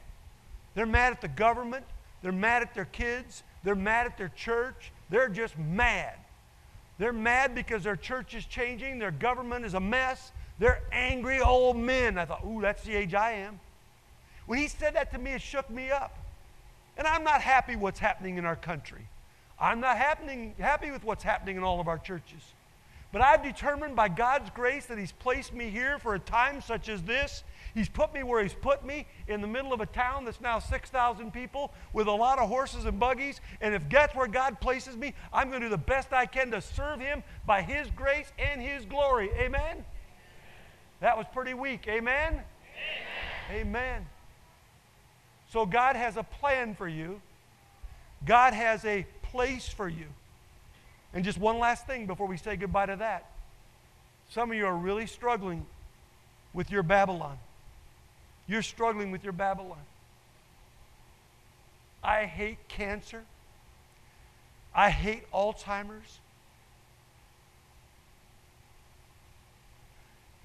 [0.75, 1.85] They're mad at the government.
[2.23, 3.43] They're mad at their kids.
[3.65, 4.93] They're mad at their church.
[5.11, 6.15] They're just mad.
[6.99, 8.99] They're mad because their church is changing.
[8.99, 10.33] Their government is a mess.
[10.59, 12.19] They're angry old men.
[12.19, 13.61] I thought, Ooh, that's the age I am.
[14.47, 16.17] When he said that to me, it shook me up.
[16.97, 19.07] And I'm not happy with what's happening in our country.
[19.61, 22.43] I'm not happening, happy with what's happening in all of our churches.
[23.11, 26.89] But I've determined by God's grace that He's placed me here for a time such
[26.89, 27.43] as this.
[27.75, 30.59] He's put me where He's put me in the middle of a town that's now
[30.59, 33.41] 6,000 people with a lot of horses and buggies.
[33.61, 36.51] And if that's where God places me, I'm going to do the best I can
[36.51, 39.31] to serve Him by His grace and His glory.
[39.39, 39.85] Amen?
[41.01, 41.87] That was pretty weak.
[41.89, 42.43] Amen?
[43.51, 43.67] Amen?
[43.67, 44.07] Amen.
[45.51, 47.21] So God has a plan for you.
[48.27, 50.07] God has a place for you.
[51.15, 53.31] And just one last thing before we say goodbye to that.
[54.31, 55.65] Some of you are really struggling
[56.53, 57.39] with your Babylon.
[58.47, 59.79] You're struggling with your Babylon.
[62.03, 63.25] I hate cancer.
[64.75, 66.21] I hate Alzheimer's.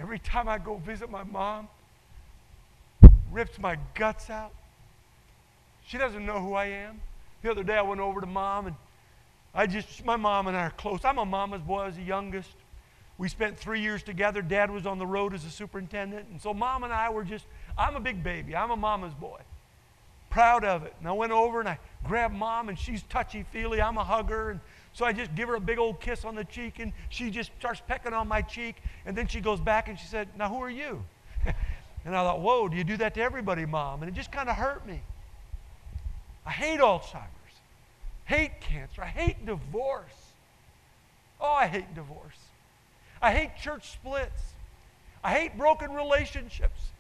[0.03, 1.69] Every time I go visit my mom,
[3.31, 4.51] rips my guts out.
[5.87, 6.99] She doesn't know who I am.
[7.41, 8.75] The other day I went over to mom and
[9.55, 11.05] I just, my mom and I are close.
[11.05, 12.49] I'm a mama's boy, I was the youngest.
[13.17, 14.41] We spent three years together.
[14.41, 16.27] Dad was on the road as a superintendent.
[16.29, 17.45] And so mom and I were just,
[17.77, 18.57] I'm a big baby.
[18.57, 19.39] I'm a mama's boy.
[20.29, 20.93] Proud of it.
[20.99, 23.81] And I went over and I grabbed mom and she's touchy feely.
[23.81, 24.49] I'm a hugger.
[24.49, 24.59] And
[24.93, 27.51] so I just give her a big old kiss on the cheek and she just
[27.59, 28.75] starts pecking on my cheek.
[29.05, 31.03] And then she goes back and she said, Now who are you?
[32.05, 34.03] and I thought, Whoa, do you do that to everybody, mom?
[34.03, 35.01] And it just kind of hurt me.
[36.45, 37.27] I hate Alzheimer's.
[38.25, 39.01] Hate cancer.
[39.01, 40.31] I hate divorce.
[41.41, 42.37] Oh, I hate divorce.
[43.21, 44.53] I hate church splits.
[45.23, 46.91] I hate broken relationships.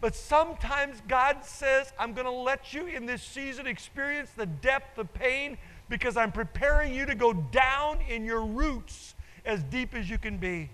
[0.00, 4.98] But sometimes God says, I'm going to let you in this season experience the depth
[4.98, 5.58] of pain
[5.90, 10.38] because I'm preparing you to go down in your roots as deep as you can
[10.38, 10.70] be.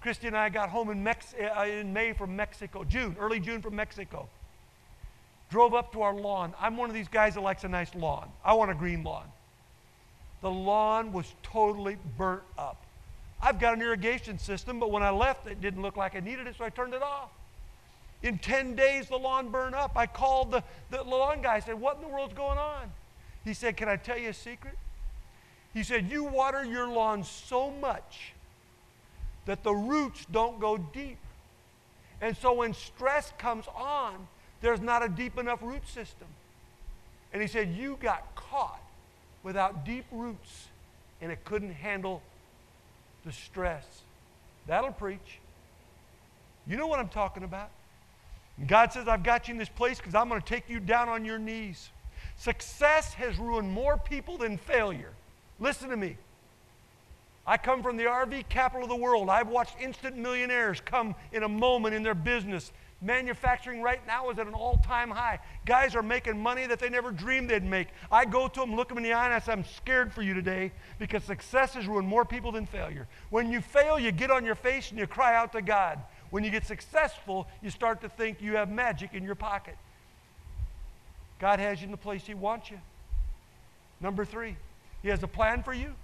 [0.00, 3.62] Christy and I got home in, Mex- uh, in May from Mexico, June, early June
[3.62, 4.28] from Mexico.
[5.50, 6.52] Drove up to our lawn.
[6.60, 8.28] I'm one of these guys that likes a nice lawn.
[8.44, 9.24] I want a green lawn.
[10.42, 12.84] The lawn was totally burnt up.
[13.40, 16.46] I've got an irrigation system, but when I left, it didn't look like I needed
[16.46, 17.30] it, so I turned it off.
[18.22, 19.92] In 10 days, the lawn burned up.
[19.96, 21.54] I called the, the lawn guy.
[21.54, 22.90] I said, What in the world's going on?
[23.44, 24.76] He said, Can I tell you a secret?
[25.72, 28.32] He said, You water your lawn so much
[29.46, 31.18] that the roots don't go deep.
[32.20, 34.26] And so when stress comes on,
[34.60, 36.28] there's not a deep enough root system.
[37.32, 38.80] And he said, You got caught
[39.42, 40.68] without deep roots,
[41.20, 42.22] and it couldn't handle
[43.26, 43.84] the stress.
[44.66, 45.38] That'll preach.
[46.66, 47.70] You know what I'm talking about.
[48.66, 51.08] God says, I've got you in this place because I'm going to take you down
[51.08, 51.90] on your knees.
[52.36, 55.12] Success has ruined more people than failure.
[55.60, 56.16] Listen to me.
[57.46, 59.28] I come from the RV capital of the world.
[59.28, 62.72] I've watched instant millionaires come in a moment in their business.
[63.02, 65.38] Manufacturing right now is at an all time high.
[65.66, 67.88] Guys are making money that they never dreamed they'd make.
[68.10, 70.22] I go to them, look them in the eye, and I say, I'm scared for
[70.22, 73.06] you today because success has ruined more people than failure.
[73.28, 76.00] When you fail, you get on your face and you cry out to God.
[76.30, 79.76] When you get successful, you start to think you have magic in your pocket.
[81.38, 82.78] God has you in the place He wants you.
[84.00, 84.56] Number three,
[85.02, 85.94] He has a plan for you,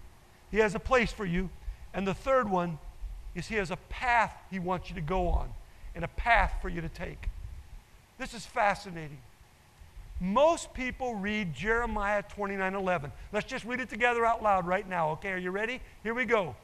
[0.51, 1.51] He has a place for you.
[1.93, 2.79] And the third one
[3.35, 5.49] is He has a path He wants you to go on
[5.95, 7.29] and a path for you to take.
[8.19, 9.19] This is fascinating.
[10.21, 13.11] Most people read Jeremiah 29 11.
[13.33, 15.11] Let's just read it together out loud right now.
[15.13, 15.81] Okay, are you ready?
[16.03, 16.55] Here we go.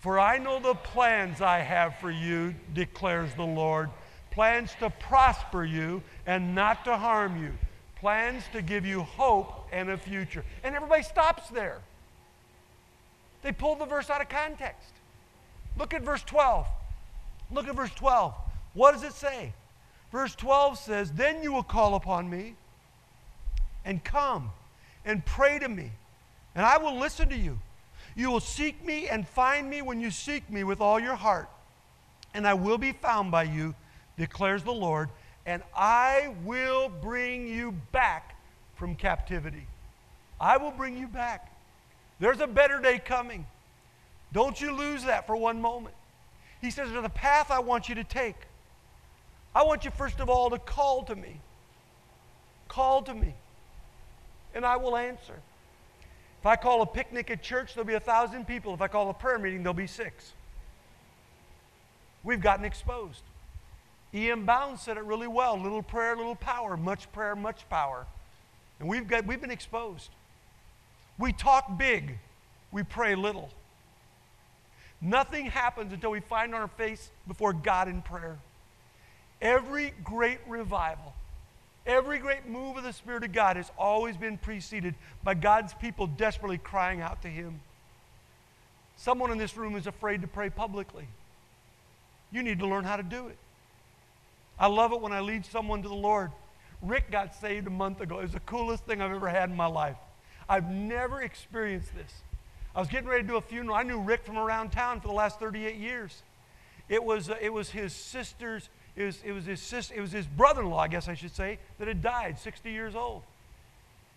[0.00, 3.90] For I know the plans I have for you, declares the Lord
[4.30, 7.52] plans to prosper you and not to harm you,
[8.00, 10.44] plans to give you hope and a future.
[10.62, 11.80] And everybody stops there.
[13.42, 14.90] They pull the verse out of context.
[15.78, 16.66] Look at verse 12.
[17.50, 18.34] Look at verse 12.
[18.74, 19.52] What does it say?
[20.12, 22.54] Verse 12 says, Then you will call upon me
[23.84, 24.50] and come
[25.04, 25.90] and pray to me,
[26.54, 27.58] and I will listen to you.
[28.14, 31.48] You will seek me and find me when you seek me with all your heart,
[32.34, 33.74] and I will be found by you,
[34.16, 35.08] declares the Lord,
[35.48, 38.36] and I will bring you back
[38.76, 39.66] from captivity.
[40.38, 41.50] I will bring you back.
[42.20, 43.46] There's a better day coming.
[44.30, 45.94] Don't you lose that for one moment.
[46.60, 48.36] He says, There's a path I want you to take.
[49.54, 51.40] I want you, first of all, to call to me.
[52.68, 53.32] Call to me,
[54.54, 55.40] and I will answer.
[56.40, 58.74] If I call a picnic at church, there'll be a thousand people.
[58.74, 60.34] If I call a prayer meeting, there'll be six.
[62.22, 63.22] We've gotten exposed.
[64.14, 64.46] E.M.
[64.46, 68.06] Bounds said it really well little prayer, little power, much prayer, much power.
[68.80, 70.10] And we've, got, we've been exposed.
[71.18, 72.18] We talk big,
[72.70, 73.50] we pray little.
[75.00, 78.38] Nothing happens until we find our face before God in prayer.
[79.40, 81.14] Every great revival,
[81.86, 86.06] every great move of the Spirit of God has always been preceded by God's people
[86.06, 87.60] desperately crying out to Him.
[88.96, 91.06] Someone in this room is afraid to pray publicly.
[92.32, 93.38] You need to learn how to do it.
[94.58, 96.30] I love it when I lead someone to the Lord.
[96.82, 98.18] Rick got saved a month ago.
[98.18, 99.96] It was the coolest thing I've ever had in my life.
[100.48, 102.12] I've never experienced this.
[102.74, 103.76] I was getting ready to do a funeral.
[103.76, 106.22] I knew Rick from around town for the last 38 years.
[106.88, 108.68] It was, uh, it was his sister's
[108.98, 111.60] it was, it was his, sister, it was his brother-in-law, I guess I should say,
[111.78, 113.22] that had died, 60 years old.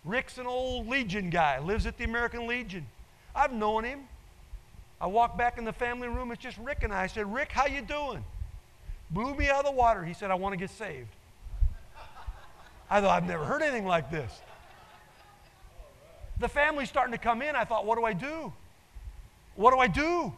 [0.04, 2.84] Rick's an old Legion guy, lives at the American Legion.
[3.32, 4.00] I've known him.
[5.00, 7.04] I walked back in the family room, it's just Rick and I.
[7.04, 8.24] I said, Rick, how you doing?
[9.12, 10.04] Blew me out of the water.
[10.04, 11.08] He said, I want to get saved.
[12.90, 14.40] I thought, I've never heard anything like this.
[16.40, 17.54] The family's starting to come in.
[17.54, 18.52] I thought, what do I do?
[19.54, 20.32] What do I do?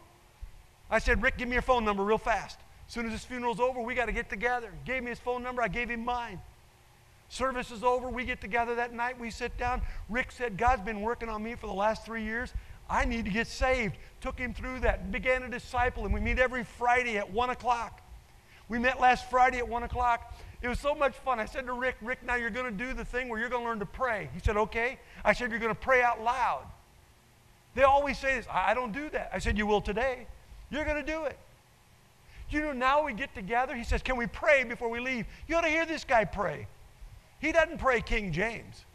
[0.89, 2.59] I said, Rick, give me your phone number real fast.
[2.87, 4.69] As soon as this funeral's over, we got to get together.
[4.71, 6.39] He gave me his phone number, I gave him mine.
[7.29, 9.81] Service is over, we get together that night, we sit down.
[10.09, 12.53] Rick said, God's been working on me for the last three years.
[12.87, 13.95] I need to get saved.
[14.21, 16.11] Took him through that, began to disciple him.
[16.11, 18.01] We meet every Friday at 1 o'clock.
[18.67, 20.35] We met last Friday at 1 o'clock.
[20.61, 21.39] It was so much fun.
[21.39, 23.63] I said to Rick, Rick, now you're going to do the thing where you're going
[23.63, 24.29] to learn to pray.
[24.33, 24.97] He said, okay.
[25.23, 26.63] I said, you're going to pray out loud.
[27.75, 28.47] They always say this.
[28.51, 29.29] I don't do that.
[29.33, 30.27] I said, you will today.
[30.71, 31.37] You're going to do it.
[32.49, 33.75] You know, now we get together.
[33.75, 35.25] He says, Can we pray before we leave?
[35.47, 36.67] You ought to hear this guy pray.
[37.39, 38.85] He doesn't pray King James.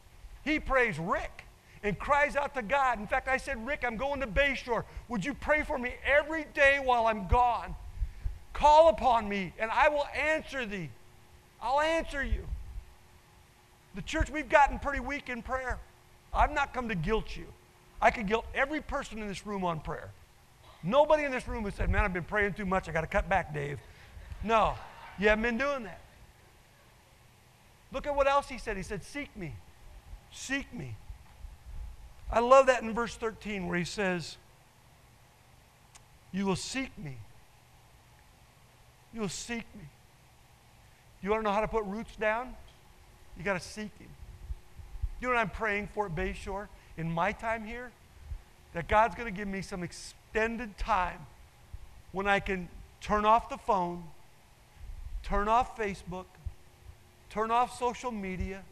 [0.45, 1.45] He prays Rick
[1.83, 2.99] and cries out to God.
[2.99, 4.85] In fact, I said, Rick, I'm going to Bayshore.
[5.09, 7.75] Would you pray for me every day while I'm gone?
[8.53, 10.91] Call upon me, and I will answer thee.
[11.63, 12.47] I'll answer you.
[13.95, 15.79] The church, we've gotten pretty weak in prayer.
[16.33, 17.47] I've not come to guilt you.
[18.01, 20.11] I could guilt every person in this room on prayer.
[20.83, 22.89] Nobody in this room has said, Man, I've been praying too much.
[22.89, 23.79] I got to cut back, Dave.
[24.43, 24.75] No,
[25.19, 26.01] you haven't been doing that.
[27.93, 28.77] Look at what else he said.
[28.77, 29.55] He said, Seek me.
[30.33, 30.97] Seek me.
[32.33, 34.37] I love that in verse 13 where he says,
[36.33, 37.19] You will seek me.
[39.13, 39.85] You will seek me.
[41.23, 42.55] You want to know how to put roots down?
[43.37, 44.09] You got to seek him.
[45.21, 47.91] You know what I'm praying for at Bayshore in my time here?
[48.73, 51.19] That God's going to give me some extended time
[52.13, 52.69] when I can
[53.01, 54.05] turn off the phone,
[55.23, 56.27] turn off Facebook,
[57.29, 58.63] turn off social media,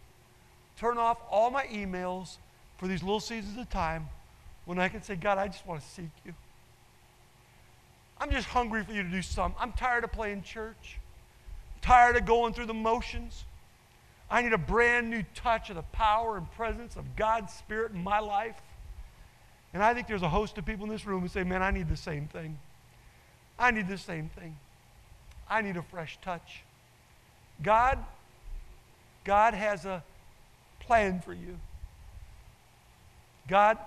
[0.78, 2.36] turn off all my emails
[2.78, 4.08] for these little seasons of time
[4.64, 6.34] when I can say, God, I just want to seek you.
[8.20, 9.60] I'm just hungry for you to do something.
[9.60, 10.98] I'm tired of playing church,
[11.74, 13.44] I'm tired of going through the motions.
[14.30, 18.04] I need a brand new touch of the power and presence of God's Spirit in
[18.04, 18.60] my life.
[19.72, 21.70] And I think there's a host of people in this room who say, Man, I
[21.70, 22.58] need the same thing.
[23.58, 24.56] I need the same thing.
[25.48, 26.62] I need a fresh touch.
[27.62, 27.98] God,
[29.24, 30.02] God has a
[30.80, 31.58] plan for you.
[33.48, 33.78] God,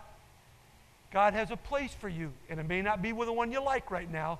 [1.13, 2.31] God has a place for you.
[2.49, 4.39] And it may not be with the one you like right now,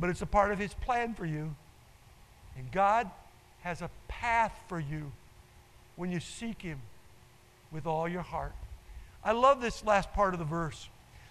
[0.00, 1.54] but it's a part of His plan for you.
[2.56, 3.10] And God
[3.62, 5.12] has a path for you
[5.96, 6.80] when you seek Him
[7.70, 8.54] with all your heart.
[9.22, 10.88] I love this last part of the verse.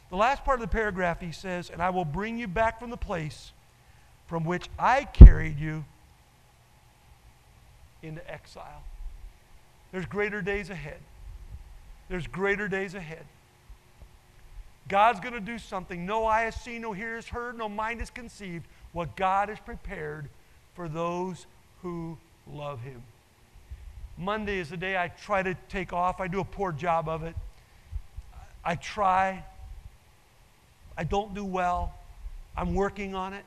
[0.09, 2.89] The last part of the paragraph, he says, And I will bring you back from
[2.89, 3.51] the place
[4.27, 5.85] from which I carried you
[8.03, 8.83] into exile.
[9.91, 10.99] There's greater days ahead.
[12.09, 13.25] There's greater days ahead.
[14.87, 17.99] God's going to do something no eye has seen, no ear has heard, no mind
[17.99, 20.29] has conceived what God has prepared
[20.75, 21.45] for those
[21.81, 22.17] who
[22.51, 23.03] love Him.
[24.17, 26.21] Monday is the day I try to take off.
[26.21, 27.35] I do a poor job of it.
[28.63, 29.43] I try.
[30.97, 31.93] I don't do well.
[32.55, 33.45] I'm working on it.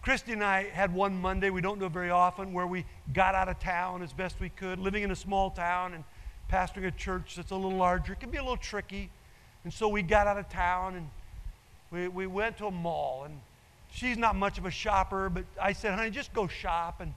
[0.00, 3.34] Christy and I had one Monday, we don't do it very often, where we got
[3.34, 6.04] out of town as best we could, living in a small town and
[6.50, 8.12] pastoring a church that's a little larger.
[8.12, 9.10] It can be a little tricky.
[9.64, 11.08] And so we got out of town and
[11.90, 13.24] we, we went to a mall.
[13.24, 13.40] And
[13.92, 17.12] she's not much of a shopper, but I said, honey, just go shop and,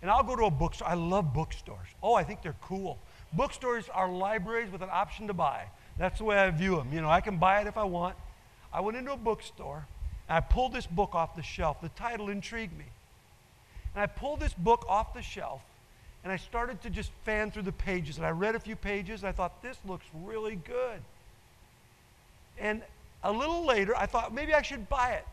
[0.00, 0.88] and I'll go to a bookstore.
[0.88, 1.88] I love bookstores.
[2.02, 2.98] Oh, I think they're cool.
[3.32, 5.64] Bookstores are libraries with an option to buy.
[5.98, 6.92] That's the way I view them.
[6.92, 8.16] You know, I can buy it if I want.
[8.72, 9.86] I went into a bookstore
[10.28, 11.80] and I pulled this book off the shelf.
[11.80, 12.86] The title intrigued me.
[13.94, 15.60] And I pulled this book off the shelf
[16.22, 18.16] and I started to just fan through the pages.
[18.16, 21.00] And I read a few pages and I thought, this looks really good.
[22.60, 22.82] And
[23.24, 25.26] a little later, I thought maybe I should buy it.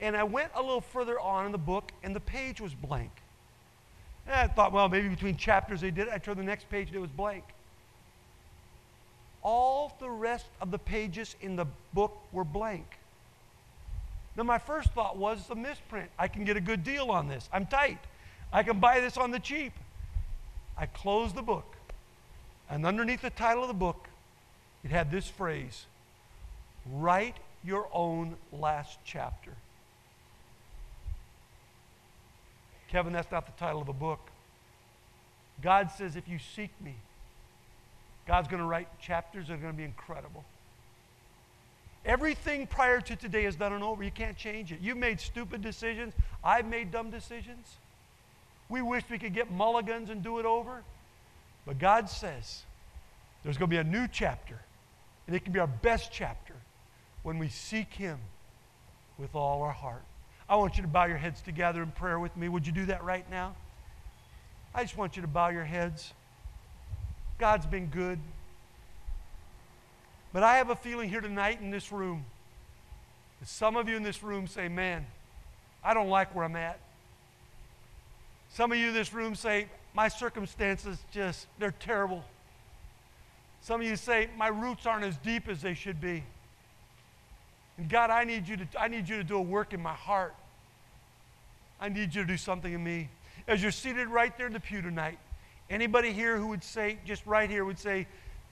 [0.00, 3.10] And I went a little further on in the book and the page was blank.
[4.26, 6.12] And I thought, well, maybe between chapters they did it.
[6.14, 7.44] I turned the next page and it was blank.
[9.42, 12.86] All the rest of the pages in the book were blank.
[14.36, 16.10] Now, my first thought was a misprint.
[16.18, 17.48] I can get a good deal on this.
[17.52, 17.98] I'm tight.
[18.52, 19.72] I can buy this on the cheap.
[20.76, 21.76] I closed the book,
[22.70, 24.08] and underneath the title of the book,
[24.82, 25.84] it had this phrase
[26.92, 29.52] Write your own last chapter.
[32.88, 34.20] Kevin, that's not the title of a book.
[35.62, 36.96] God says, if you seek me,
[38.26, 40.44] God's going to write chapters that are going to be incredible.
[42.04, 44.02] Everything prior to today is done and over.
[44.02, 44.80] You can't change it.
[44.80, 46.14] You've made stupid decisions.
[46.42, 47.76] I've made dumb decisions.
[48.68, 50.82] We wish we could get mulligans and do it over.
[51.66, 52.62] But God says
[53.44, 54.58] there's going to be a new chapter,
[55.26, 56.54] and it can be our best chapter
[57.22, 58.18] when we seek Him
[59.18, 60.02] with all our heart.
[60.48, 62.48] I want you to bow your heads together in prayer with me.
[62.48, 63.54] Would you do that right now?
[64.74, 66.12] I just want you to bow your heads.
[67.38, 68.18] God's been good.
[70.32, 72.24] But I have a feeling here tonight in this room
[73.40, 75.06] that some of you in this room say, Man,
[75.82, 76.78] I don't like where I'm at.
[78.50, 82.24] Some of you in this room say, My circumstances just, they're terrible.
[83.62, 86.24] Some of you say, My roots aren't as deep as they should be.
[87.78, 89.94] And God, I need you to, I need you to do a work in my
[89.94, 90.34] heart.
[91.80, 93.08] I need you to do something in me.
[93.48, 95.18] As you're seated right there in the pew tonight,
[95.70, 98.06] anybody here who would say, just right here, would say,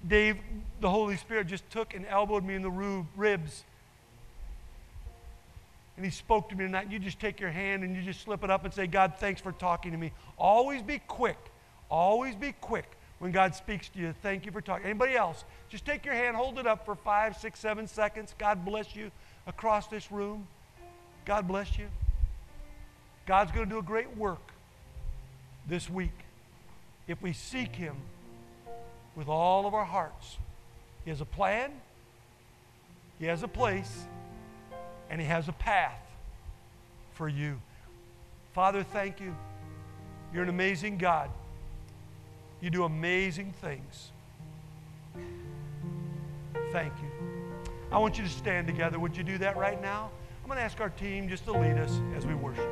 [0.07, 0.39] Dave,
[0.81, 3.65] the Holy Spirit just took and elbowed me in the ribs
[5.99, 8.45] and he spoke to me tonight, you just take your hand and you just slip
[8.45, 10.13] it up and say, God, thanks for talking to me.
[10.39, 11.37] Always be quick.
[11.91, 14.85] Always be quick when God speaks to you, thank you for talking.
[14.85, 15.45] Anybody else?
[15.69, 18.35] Just take your hand, hold it up for five, six, seven seconds.
[18.39, 19.11] God bless you
[19.47, 20.47] across this room.
[21.25, 21.89] God bless you.
[23.27, 24.53] God's going to do a great work
[25.69, 26.13] this week
[27.07, 27.97] if we seek Him
[29.17, 30.39] with all of our hearts.
[31.05, 31.73] He has a plan,
[33.19, 34.07] He has a place,
[35.11, 36.01] and He has a path
[37.15, 37.61] for you.
[38.55, 39.35] Father, thank you.
[40.33, 41.31] You're an amazing God.
[42.61, 44.11] You do amazing things.
[46.73, 47.09] Thank you.
[47.91, 48.99] I want you to stand together.
[48.99, 50.11] Would you do that right now?
[50.43, 52.69] I'm going to ask our team just to lead us as we worship.